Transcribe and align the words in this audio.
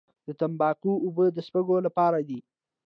د 0.25 0.29
تنباکو 0.39 0.91
اوبه 1.05 1.25
د 1.31 1.37
سپږو 1.47 1.77
لپاره 1.87 2.19
دي؟ 2.27 2.39